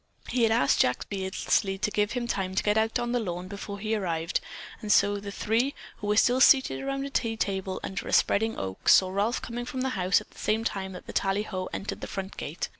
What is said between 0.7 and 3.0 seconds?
Jack Beardsley to give him time to get out